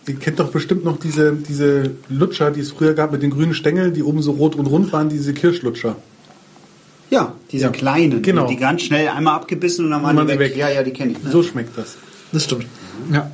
Ihr 0.08 0.16
kennt 0.16 0.40
doch 0.40 0.50
bestimmt 0.50 0.84
noch 0.86 0.98
diese, 1.00 1.34
diese 1.34 1.92
Lutscher, 2.10 2.52
die 2.52 2.62
es 2.62 2.72
früher 2.72 2.94
gab 2.94 3.12
mit 3.12 3.22
den 3.22 3.30
grünen 3.32 3.54
Stängeln, 3.54 3.94
die 3.94 4.02
oben 4.04 4.22
so 4.22 4.32
rot 4.32 4.56
und 4.56 4.66
rund 4.66 4.92
waren, 4.94 5.10
diese 5.10 5.34
Kirschlutscher. 5.34 5.96
ja 7.12 7.34
diese 7.52 7.66
Ja. 7.66 7.70
kleinen, 7.72 8.22
Genau. 8.22 8.48
die 8.48 8.56
ganz 8.56 8.84
schnell 8.84 9.08
einmal 9.10 9.36
abgebissen 9.36 9.86
und 9.86 9.92
dann 9.92 10.04
waren 10.04 10.18
Und 10.18 10.28
die 10.28 10.34
weg. 10.34 10.52
weg. 10.52 10.58
Ja, 10.58 10.70
ja, 10.70 10.84
die 10.84 10.92
kenne 10.92 11.14
ich. 11.14 11.18
So 11.32 11.42
schmeckt 11.44 11.76
das. 11.78 11.98
Das 12.32 12.44
stimmt. 12.44 12.66
Ja. 13.12 13.32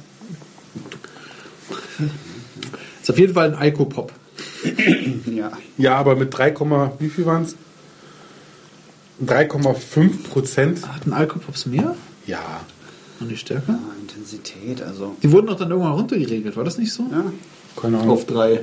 Ist 3.01 3.12
auf 3.12 3.20
jeden 3.20 3.34
Fall 3.34 3.50
ein 3.50 3.55
Alkopop. 3.55 4.12
Ja. 5.25 5.51
Ja, 5.77 5.96
aber 5.96 6.15
mit 6.15 6.36
3, 6.38 6.53
wie 7.00 7.10
viel 7.10 7.25
waren 7.25 7.44
es? 7.44 7.55
3,5 9.25 10.24
Prozent. 10.29 10.88
Hat 10.88 11.05
ein 11.05 11.13
Alkopops 11.13 11.65
mehr? 11.65 11.96
Ja. 12.25 12.62
Und 13.20 13.30
die 13.30 13.38
stärker? 13.38 13.74
Ah, 13.74 13.94
Intensität, 14.00 14.82
also. 14.82 15.16
Die 15.22 15.32
wurden 15.32 15.48
doch 15.48 15.58
dann 15.58 15.70
irgendwann 15.70 15.94
runtergeregelt, 15.94 16.56
war 16.58 16.64
das 16.64 16.78
nicht 16.78 16.92
so? 16.92 17.04
Ja. 17.12 17.24
Keine 17.80 18.00
Ahnung. 18.00 18.12
Auf 18.12 18.26
drei. 18.26 18.62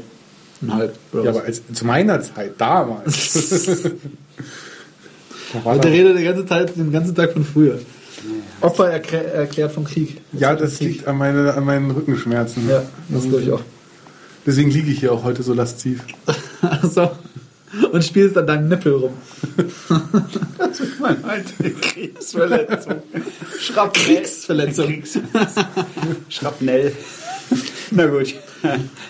Einhalb. 0.61 0.97
Ja, 1.13 1.31
aber 1.31 1.43
als, 1.45 1.63
zu 1.73 1.85
meiner 1.85 2.21
Zeit, 2.21 2.55
damals. 2.59 3.33
da 5.53 5.65
war 5.65 5.75
der 5.75 5.83
das, 5.83 5.91
redet 5.91 6.19
die 6.19 6.25
ganze 6.25 6.47
Zeit, 6.47 6.77
den 6.77 6.93
ganzen 6.93 7.15
Tag 7.15 7.33
von 7.33 7.45
früher. 7.45 7.81
Opfer 8.61 8.91
erklä 8.91 9.19
erklärt 9.19 9.73
vom 9.73 9.85
Krieg. 9.85 10.21
ja, 10.33 10.55
das 10.55 10.79
liegt 10.81 11.09
an, 11.09 11.19
meine, 11.19 11.53
an 11.55 11.65
meinen 11.65 11.91
Rückenschmerzen. 11.91 12.69
Ja, 12.69 12.85
das 13.09 13.25
glaube 13.25 13.43
ich 13.43 13.51
auch. 13.51 13.63
Deswegen 14.47 14.71
liege 14.71 14.91
ich 14.93 15.01
hier 15.01 15.13
auch 15.13 15.25
heute 15.25 15.43
so 15.43 15.53
lasziv. 15.53 16.05
so. 16.83 17.11
Und 17.91 18.05
spielst 18.05 18.37
an 18.37 18.47
deinem 18.47 18.69
Nippel 18.69 18.93
rum. 18.93 19.15
Das 20.59 20.81
ist 20.81 21.01
meine 21.01 21.25
alte 21.25 21.71
Kriegsverletzung. 21.71 23.03
Schrapnell. 23.59 24.17
Kriegsverletzung. 24.17 24.87
Kriegs 24.87 25.19
Schrapnell. 26.29 26.93
Na 27.91 28.07
gut. 28.07 28.35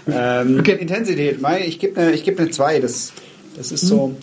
Ähm, 0.07 0.61
Okay. 0.61 0.77
Intensität. 0.81 1.39
Ich 1.67 1.79
gebe 1.79 2.01
eine 2.01 2.17
geb 2.19 2.39
ne 2.39 2.51
2. 2.51 2.81
Das, 2.81 3.13
das 3.57 3.73
ist 3.73 3.87
so. 3.87 4.17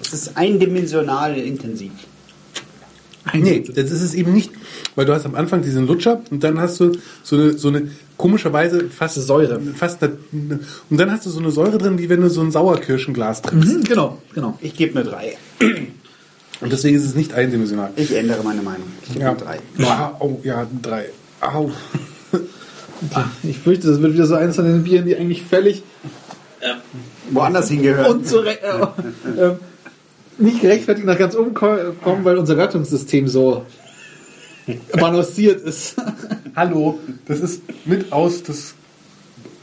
Das 0.00 0.12
ist 0.12 0.36
eindimensional 0.36 1.36
intensiv. 1.36 1.92
Nee, 3.34 3.60
das 3.66 3.90
ist 3.90 4.02
es 4.02 4.14
eben 4.14 4.32
nicht. 4.32 4.50
Weil 4.94 5.06
du 5.06 5.14
hast 5.14 5.26
am 5.26 5.34
Anfang 5.34 5.62
diesen 5.62 5.86
Lutscher 5.86 6.20
und 6.30 6.42
dann 6.44 6.60
hast 6.60 6.80
du 6.80 6.92
so 7.22 7.36
eine, 7.36 7.58
so 7.58 7.68
eine 7.68 7.90
komischerweise 8.16 8.88
fast 8.90 9.14
Säure. 9.16 9.60
Fast 9.74 10.02
eine, 10.02 10.14
und 10.90 10.98
dann 10.98 11.10
hast 11.10 11.26
du 11.26 11.30
so 11.30 11.38
eine 11.38 11.50
Säure 11.50 11.78
drin, 11.78 11.98
wie 11.98 12.08
wenn 12.08 12.20
du 12.20 12.28
so 12.30 12.40
ein 12.40 12.50
Sauerkirschenglas 12.50 13.42
trinkst. 13.42 13.68
Mhm, 13.76 13.84
genau, 13.84 14.18
genau. 14.34 14.58
Ich 14.60 14.74
gebe 14.74 14.98
eine 14.98 15.08
3. 15.08 15.36
Und 16.60 16.72
deswegen 16.72 16.96
ist 16.96 17.04
es 17.04 17.14
nicht 17.14 17.32
eindimensional. 17.34 17.90
Ich 17.96 18.14
ändere 18.16 18.42
meine 18.42 18.62
Meinung. 18.62 18.88
Ich 19.02 19.08
gebe 19.12 19.20
Ja. 19.24 19.30
eine 19.30 19.38
3. 19.38 19.58
Ah, 19.86 20.16
oh, 20.18 20.40
ja, 20.42 20.66
drei. 20.82 21.06
Au. 21.40 21.70
Ich 23.44 23.58
fürchte, 23.58 23.86
das 23.88 24.02
wird 24.02 24.14
wieder 24.14 24.26
so 24.26 24.34
eins 24.34 24.56
von 24.56 24.64
den 24.64 24.82
Bieren, 24.82 25.06
die 25.06 25.16
eigentlich 25.16 25.44
völlig 25.44 25.84
Woanders 27.30 27.68
hingehört. 27.68 28.08
unzurecht, 28.08 28.60
äh, 28.62 29.40
äh, 29.40 29.54
nicht 30.38 30.60
gerechtfertigt 30.60 31.06
nach 31.06 31.18
ganz 31.18 31.34
oben 31.34 31.54
ko- 31.54 31.92
kommen, 32.02 32.24
weil 32.24 32.36
unser 32.38 32.54
Gattungssystem 32.56 33.28
so 33.28 33.64
balanciert 34.92 35.60
ist. 35.62 35.96
Hallo, 36.56 36.98
das 37.26 37.40
ist 37.40 37.62
mit 37.84 38.12
aus 38.12 38.42
das. 38.42 38.74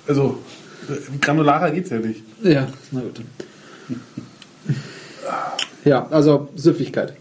Also, 0.08 0.39
granularer 1.22 1.72
geht's 1.72 1.89
ja 1.89 1.98
nicht. 2.00 2.24
Ja, 2.44 2.67
na 2.91 3.01
gut. 3.01 3.22
Ja, 5.84 6.08
also 6.10 6.50
Süffigkeit. 6.55 7.13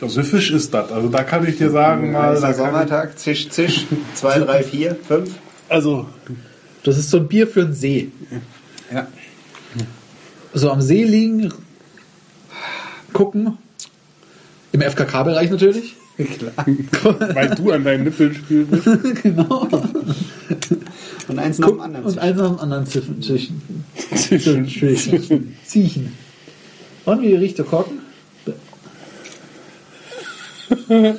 Ja, 0.00 0.08
süffisch 0.08 0.50
ist 0.50 0.72
das. 0.74 0.92
Also, 0.92 1.08
da 1.08 1.24
kann 1.24 1.46
ich 1.46 1.56
dir 1.58 1.70
sagen, 1.70 2.12
mal. 2.12 2.34
Ich, 2.34 2.56
Sommertag, 2.56 3.18
zisch, 3.18 3.48
zisch. 3.50 3.86
2, 4.14 4.38
3, 4.40 4.62
4, 4.62 4.96
5. 4.96 5.30
also, 5.68 6.06
Das 6.84 6.96
ist 6.98 7.10
so 7.10 7.18
ein 7.18 7.28
Bier 7.28 7.46
für 7.46 7.64
den 7.64 7.72
See. 7.74 8.10
Ja. 8.92 9.08
So 10.54 10.70
am 10.70 10.80
See 10.80 11.04
liegen, 11.04 11.52
gucken. 13.12 13.56
Im 14.72 14.80
FKK-Bereich 14.82 15.50
natürlich. 15.50 15.94
weil 16.18 17.50
du 17.54 17.70
an 17.70 17.84
deinen 17.84 18.04
Nippeln 18.04 18.34
spielst. 18.34 18.72
genau. 19.22 19.68
Und 21.28 21.38
eins 21.38 21.58
nach 21.58 21.68
dem 21.68 21.80
anderen. 21.80 22.04
Und 22.06 22.18
eins 22.18 22.36
nach 22.38 22.48
dem 22.50 22.58
anderen 22.58 22.86
zwischen. 22.86 23.22
zwischen. 23.22 23.62
zwischen. 24.68 25.56
Ziechen. 25.64 26.12
Und 27.04 27.22
wie 27.22 27.34
riecht 27.34 27.58
der 27.58 27.64
Korken? 27.64 27.98
Der 30.90 31.16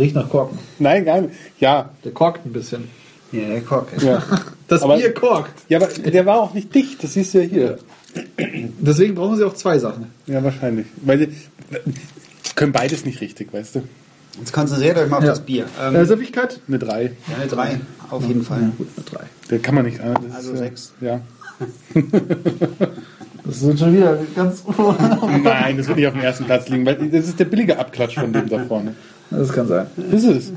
riecht 0.00 0.14
nach 0.14 0.28
Korken. 0.28 0.58
Nein, 0.78 1.04
gar 1.04 1.20
nicht. 1.20 1.34
Ja, 1.60 1.90
Der 2.04 2.12
korkt 2.12 2.46
ein 2.46 2.52
bisschen. 2.52 2.84
Ja, 3.32 3.46
der 3.48 3.60
Kork. 3.60 3.88
ja. 4.02 4.22
Das 4.68 4.82
Aber- 4.82 4.96
Bier 4.96 5.12
korkt. 5.12 5.52
Ja, 5.68 5.78
aber 5.78 5.88
der 5.88 6.26
war 6.26 6.40
auch 6.40 6.54
nicht 6.54 6.74
dicht. 6.74 7.02
Das 7.02 7.12
siehst 7.14 7.34
du 7.34 7.38
ja 7.42 7.44
hier. 7.44 7.78
Deswegen 8.80 9.14
brauchen 9.14 9.36
sie 9.36 9.44
auch 9.44 9.54
zwei 9.54 9.78
Sachen. 9.78 10.06
Ja, 10.26 10.42
wahrscheinlich. 10.42 10.86
Weil 11.04 11.18
die 11.26 11.28
können 12.54 12.72
beides 12.72 13.04
nicht 13.04 13.20
richtig, 13.20 13.52
weißt 13.52 13.76
du? 13.76 13.82
Jetzt 14.38 14.52
konzentriert 14.52 14.96
euch 14.98 15.08
mal 15.08 15.16
auf 15.18 15.24
Ja. 15.24 15.30
das 15.30 15.40
Bier. 15.40 15.66
Ähm, 15.80 15.96
Äh, 15.96 16.04
Süffigkeit? 16.04 16.60
Eine 16.68 16.78
3. 16.78 17.02
ja, 17.04 17.36
eine 17.40 17.46
3. 17.50 17.80
Auf 18.10 18.24
jeden 18.26 18.42
Fall. 18.44 18.62
Ja, 18.62 18.70
gut, 18.78 18.86
eine 18.96 19.04
drei. 19.04 19.24
Der 19.50 19.58
kann 19.58 19.74
man 19.74 19.84
nicht. 19.84 19.98
das 19.98 20.24
ist, 20.24 20.34
Also 20.34 20.52
äh, 20.54 20.56
sechs. 20.56 20.92
Ja. 21.00 21.20
Das 23.44 23.60
sind 23.60 23.78
schon 23.78 23.96
wieder 23.96 24.18
ganz. 24.36 24.62
Nein, 25.42 25.78
das 25.78 25.86
wird 25.88 25.96
nicht 25.96 26.06
auf 26.06 26.12
dem 26.12 26.22
ersten 26.22 26.44
Platz 26.44 26.68
liegen, 26.68 26.84
weil 26.84 26.96
das 27.08 27.28
ist 27.28 27.40
der 27.40 27.46
billige 27.46 27.78
Abklatsch 27.78 28.16
von 28.16 28.30
dem 28.30 28.46
da 28.46 28.62
vorne. 28.66 28.94
Das 29.30 29.50
kann 29.52 29.66
sein. 29.66 29.86
Das 29.96 30.22
ist 30.22 30.36
es. 30.36 30.52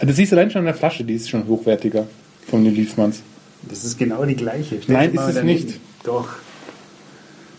Das 0.00 0.16
siehst 0.16 0.32
du 0.32 0.36
allein 0.36 0.50
schon 0.50 0.60
an 0.60 0.64
der 0.66 0.74
Flasche, 0.74 1.04
die 1.04 1.14
ist 1.14 1.28
schon 1.28 1.46
hochwertiger 1.46 2.06
von 2.48 2.64
den 2.64 2.74
Liefmanns. 2.74 3.20
Das 3.68 3.84
ist 3.84 3.98
genau 3.98 4.24
die 4.24 4.34
gleiche. 4.34 4.78
Stell 4.82 4.94
Nein, 4.96 5.12
ist 5.12 5.20
es 5.20 5.34
daneben. 5.34 5.64
nicht. 5.66 5.80
Doch. 6.04 6.28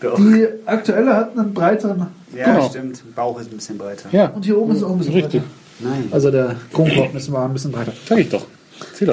Doch. 0.04 0.18
Die 0.18 0.48
aktuelle 0.66 1.16
hat 1.16 1.38
einen 1.38 1.54
breiteren. 1.54 2.08
Ja, 2.36 2.46
Genau. 2.54 2.70
stimmt. 2.70 3.04
Bauch 3.16 3.40
ist 3.40 3.52
ein 3.52 3.56
bisschen 3.58 3.78
breiter. 3.78 4.10
Ja, 4.12 4.28
Und 4.28 4.44
hier 4.46 4.58
oben 4.58 4.76
ist 4.76 4.84
auch 4.84 4.92
ein 4.92 4.98
bisschen 5.00 5.14
richtig. 5.14 5.42
breiter. 5.42 5.90
Nein. 5.96 6.08
Also 6.12 6.30
der 6.32 6.56
Kronkorken 6.72 7.18
ist 7.18 7.30
mal 7.30 7.46
ein 7.46 7.54
bisschen 7.54 7.72
breiter. 7.72 7.94
Sag 8.08 8.18
ich 8.20 8.30
doch. 8.30 8.46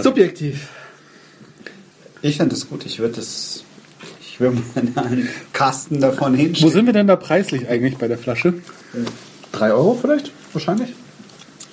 Subjektiv. 0.02 0.68
Ich 2.22 2.36
finde 2.36 2.54
das 2.54 2.68
gut. 2.68 2.84
Ich 2.86 2.98
würde 2.98 3.14
das. 3.14 3.64
Ich 4.20 4.40
würde 4.40 4.56
mal 4.94 5.04
einen 5.06 5.28
Kasten 5.52 6.00
davon 6.00 6.32
Wo 6.34 6.36
hinstellen. 6.38 6.72
sind 6.72 6.86
wir 6.86 6.92
denn 6.92 7.06
da 7.06 7.16
preislich 7.16 7.68
eigentlich 7.68 7.96
bei 7.98 8.08
der 8.08 8.18
Flasche? 8.18 8.54
Drei 9.52 9.72
Euro 9.72 9.98
vielleicht? 10.00 10.32
Wahrscheinlich. 10.52 10.94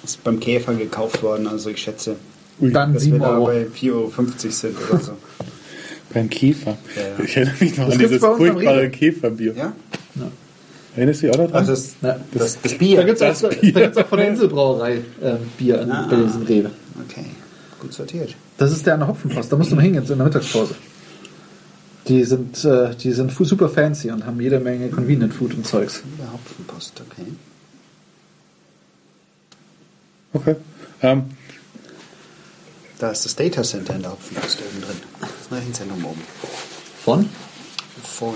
Ist 0.03 0.23
beim 0.23 0.39
Käfer 0.39 0.73
gekauft 0.75 1.21
worden. 1.23 1.47
Also 1.47 1.69
ich 1.69 1.77
schätze, 1.81 2.15
Dann 2.59 2.93
dass 2.93 2.93
wir 2.93 2.99
sieben 2.99 3.19
da 3.19 3.31
Euro. 3.37 3.45
bei 3.45 3.67
4,50 3.67 3.91
Euro 3.93 4.11
sind 4.51 4.75
oder 4.89 4.99
so. 4.99 5.11
Beim 6.17 6.29
Käfer. 6.31 6.77
Ja. 6.95 7.23
Ich 7.23 7.35
erinnere 7.37 7.55
mich 7.59 7.77
noch 7.77 7.85
Das 7.85 7.93
an 7.93 7.99
dieses 7.99 8.21
bei 8.21 8.27
uns 8.27 8.39
am 8.39 8.53
furchtbare. 8.53 8.89
Käferbier. 8.89 9.53
Ja? 9.55 9.73
Erinnerst 10.95 11.21
du 11.21 11.27
dich 11.27 11.35
auch 11.35 11.37
daran? 11.39 11.53
Also 11.53 11.71
das, 11.73 11.95
Ja. 12.01 12.19
das, 12.33 12.59
das 12.61 12.71
Da 12.71 12.77
Bier. 12.77 13.03
gibt 13.03 13.21
es 13.21 13.41
Das 13.41 13.43
auch, 13.45 13.49
da 13.93 14.01
auch 14.01 14.07
von 14.07 14.17
der 14.17 14.27
Inselbrauerei 14.29 15.01
ähm, 15.21 15.37
Bier 15.59 15.81
in, 15.81 15.91
Ah. 15.91 16.07
bei 16.09 16.15
diesem 16.15 16.41
Rewe. 16.41 16.71
Okay. 17.07 17.25
Gut 17.79 17.93
sortiert. 17.93 18.35
Das 18.57 18.71
ist 18.71 18.83
der 18.87 18.95
an 18.95 19.01
der 19.01 19.09
Hopfenpost. 19.09 19.51
Da 19.51 19.57
musst 19.57 19.71
du 19.71 19.75
mal 19.75 19.83
hingehen, 19.83 20.05
so 20.07 20.13
in 20.13 20.17
der 20.19 20.25
Mittagspause. 20.27 20.73
Die 22.07 22.23
sind, 22.23 22.65
äh, 22.65 22.95
die 22.95 23.11
sind 23.11 23.31
super 23.31 23.69
fancy 23.69 24.09
und 24.09 24.25
haben 24.25 24.41
jede 24.41 24.59
Menge 24.59 24.89
Convenient 24.89 25.35
Food 25.35 25.53
und 25.53 25.67
Zeugs. 25.67 26.01
Der 26.19 26.33
Hopfenpost, 26.33 26.99
okay. 27.11 27.27
okay. 30.33 30.55
Ähm, 31.03 31.25
Da 32.97 33.11
ist 33.11 33.23
das 33.25 33.35
Data 33.35 33.61
Center 33.61 33.93
in 33.95 34.01
der 34.01 34.11
Hopfenpost 34.13 34.57
oben 34.59 34.81
drin. 34.81 35.29
Das 35.49 35.59
Rechenzentrum 35.59 36.05
oben. 36.05 36.21
Von? 37.03 37.29
Von 38.03 38.33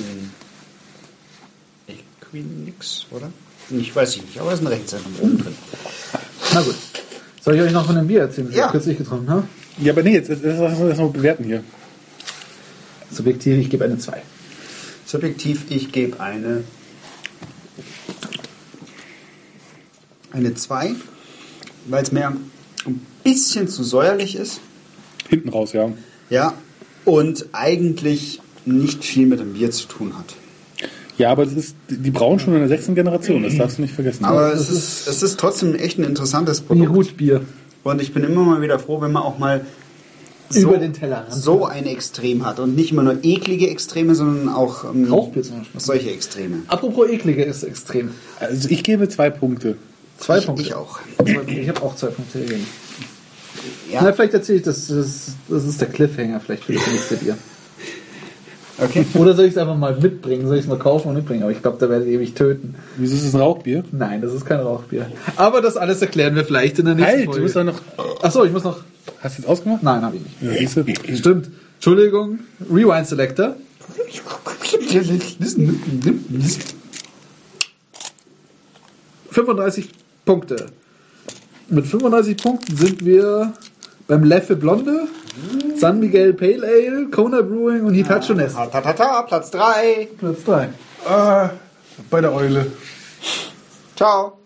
Equinix, 1.88 3.06
oder? 3.12 3.32
Ich 3.70 3.96
weiß 3.96 4.18
nicht, 4.18 4.39
aber 4.39 4.50
da 4.50 4.56
ist 4.56 4.62
ein 4.62 4.68
Rechenzentrum 4.68 5.13
oben 5.22 5.38
drin. 5.38 5.56
Na 6.53 6.62
gut. 6.62 6.75
Soll 7.41 7.56
ich 7.56 7.62
euch 7.62 7.72
noch 7.72 7.86
von 7.86 7.96
dem 7.96 8.08
Bier 8.08 8.22
erzählen, 8.22 8.48
das 8.48 8.56
Ja. 8.56 8.65
ich 8.68 8.72
kürzlich 8.72 8.98
getrunken 8.98 9.30
habe? 9.30 9.48
ja, 9.80 9.94
aber 9.94 10.03
nee, 10.03 10.13
jetzt, 10.13 10.30
lass 10.30 10.77
uns 10.80 10.89
das 10.89 10.98
noch 11.00 11.12
bewerten 11.12 11.44
hier. 11.44 11.63
Subjektiv, 13.12 13.58
ich 13.58 13.70
gebe 13.70 13.84
eine 13.86 13.98
2. 13.98 14.22
Subjektiv, 15.06 15.65
ich 15.70 15.91
gebe 15.91 16.20
eine 16.20 16.63
eine 20.32 20.53
2, 20.53 20.96
weil 21.88 22.03
es 22.03 22.12
mir 22.13 22.27
ein 22.86 23.06
bisschen 23.24 23.68
zu 23.68 23.84
säuerlich 23.84 24.36
ist. 24.36 24.62
Hinten 25.27 25.50
raus, 25.50 25.74
ja. 25.74 25.91
Ja. 26.30 26.53
Und 27.05 27.46
eigentlich 27.51 28.41
nicht 28.65 29.03
viel 29.03 29.25
mit 29.25 29.39
dem 29.39 29.53
Bier 29.53 29.72
zu 29.72 29.88
tun 29.88 30.17
hat. 30.17 30.36
Ja, 31.17 31.31
aber 31.31 31.46
das 31.46 31.53
ist, 31.53 31.75
die 31.89 32.10
brauen 32.12 32.39
schon 32.39 32.53
in 32.53 32.60
der 32.60 32.67
sechsten 32.67 32.96
Generation, 32.96 33.43
das 33.43 33.55
darfst 33.55 33.77
du 33.77 33.84
nicht 33.84 33.93
vergessen. 33.93 34.25
Aber 34.25 34.53
es 34.53 34.70
ist, 34.70 35.08
es 35.08 35.22
ist 35.22 35.39
trotzdem 35.39 35.75
echt 35.75 36.00
ein 36.00 36.03
interessantes 36.03 36.62
Produkt. 36.62 36.88
Beirut-Bier. 36.88 37.41
Und 37.84 38.01
ich 38.01 38.13
bin 38.13 38.24
immer 38.24 38.43
mal 38.43 38.62
wieder 38.62 38.79
froh, 38.79 39.01
wenn 39.01 39.12
man 39.12 39.24
auch 39.24 39.38
mal 39.38 39.65
Über 40.53 40.77
den 40.77 40.93
so 41.29 41.65
ein 41.65 41.86
Extrem 41.86 42.46
hat. 42.46 42.60
Und 42.60 42.75
nicht 42.75 42.91
immer 42.91 43.03
nur 43.03 43.24
eklige 43.24 43.70
Extreme, 43.70 44.15
sondern 44.15 44.50
auch 44.50 44.84
ähm, 44.84 45.12
Rauchbier 45.12 45.43
zum 45.43 45.60
Beispiel. 45.60 45.79
solche 45.79 46.12
Extreme. 46.12 46.63
Apropos 46.67 47.10
eklige 47.10 47.43
ist 47.43 47.63
extrem. 47.63 48.12
also 48.39 48.70
ich 48.70 48.84
gebe 48.84 49.08
zwei 49.10 49.29
Punkte. 49.29 49.77
Zwei 50.17 50.39
ich, 50.39 50.46
Punkte. 50.46 50.63
Ich 50.63 50.74
auch. 50.74 51.00
Zwei 51.17 51.34
Punkte. 51.34 51.53
Ich 51.53 51.70
habe 51.70 51.81
auch 51.81 51.96
zwei 51.96 52.08
Punkte 52.08 52.39
gegeben. 52.39 52.67
Ja. 53.91 54.01
Na, 54.03 54.13
vielleicht 54.13 54.34
erzähle 54.34 54.60
ich 54.60 54.63
das, 54.63 54.88
das. 54.88 55.36
Das 55.50 55.65
ist 55.65 55.82
der 55.82 55.89
Cliffhanger 55.89 56.39
vielleicht 56.39 56.63
für 56.63 56.74
das 56.74 56.88
nächste 56.88 57.15
Bier. 57.18 57.38
Okay. 58.77 59.06
Oder 59.13 59.36
soll 59.36 59.46
ich 59.46 59.51
es 59.51 59.58
einfach 59.58 59.77
mal 59.77 59.96
mitbringen? 59.96 60.48
Soll 60.48 60.56
ich 60.58 60.63
es 60.63 60.68
mal 60.68 60.80
kaufen 60.80 61.10
und 61.10 61.15
mitbringen? 61.15 61.44
Aber 61.44 61.51
ich 61.51 61.62
glaube, 61.62 61.77
da 61.80 61.88
werdet 61.88 62.08
ihr 62.08 62.18
mich 62.18 62.34
töten. 62.34 62.74
Wieso 62.98 63.15
ist 63.15 63.25
es 63.25 63.36
ein 63.36 63.41
Rauchbier? 63.41 63.84
Nein, 63.91 64.22
das 64.22 64.34
ist 64.34 64.46
kein 64.46 64.60
Rauchbier. 64.60 65.12
Aber 65.36 65.62
das 65.62 65.77
alles 65.77 66.01
erklären 66.01 66.36
wir 66.36 66.46
vielleicht 66.46 66.80
in 66.80 66.86
der 66.86 66.96
nächsten 66.96 67.12
Halt, 67.12 67.27
du 67.27 67.32
Folge. 67.32 67.41
musst 67.44 67.56
doch 67.56 67.63
noch. 67.63 67.80
Achso, 68.24 68.44
ich 68.44 68.51
muss 68.51 68.63
noch. 68.63 68.80
Hast 69.20 69.38
du 69.38 69.41
jetzt 69.44 69.50
ausgemacht? 69.50 69.84
Nein, 69.84 70.01
habe 70.01 70.15
ich 70.15 70.24
nicht. 70.24 70.36
Ja, 70.75 70.84
du? 70.84 71.15
Stimmt. 71.15 71.51
Entschuldigung, 71.75 72.39
Rewind 72.72 73.08
Selector. 73.08 73.56
35 79.32 79.89
Punkte. 80.25 80.68
Mit 81.71 81.87
35 81.87 82.35
Punkten 82.35 82.75
sind 82.75 83.05
wir 83.05 83.53
beim 84.05 84.25
Leffe 84.25 84.57
Blonde, 84.57 85.07
San 85.77 86.01
Miguel 86.01 86.33
Pale 86.33 86.67
Ale, 86.67 87.09
Kona 87.09 87.41
Brewing 87.41 87.85
und 87.85 87.93
Hitachi 87.93 88.33
Nest. 88.33 88.57
Ta, 88.57 88.81
ta, 88.81 88.91
ta, 88.91 89.21
Platz 89.21 89.51
3. 89.51 90.09
Platz 90.19 90.43
3. 90.43 90.67
Ah, 91.07 91.51
bei 92.09 92.19
der 92.19 92.33
Eule. 92.33 92.65
Ciao. 93.95 94.40